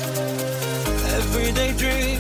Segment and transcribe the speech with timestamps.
[1.14, 2.17] Everyday dream.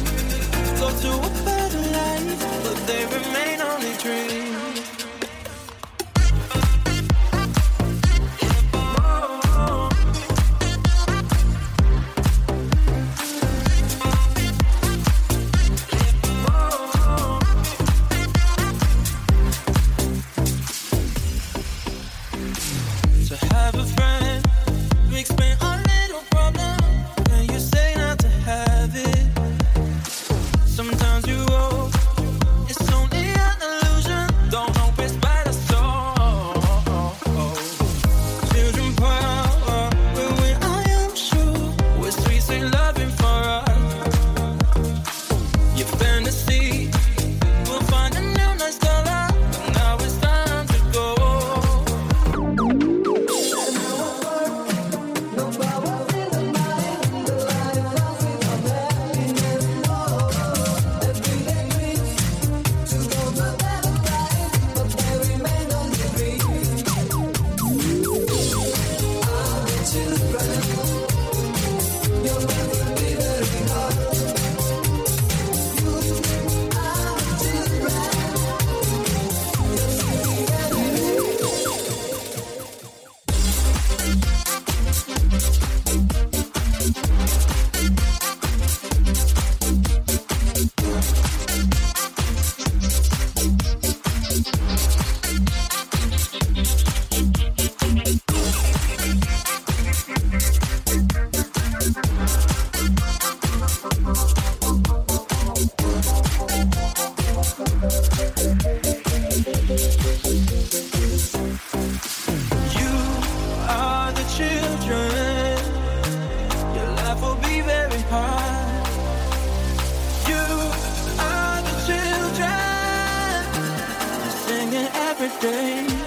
[125.28, 125.50] every
[125.88, 125.97] day.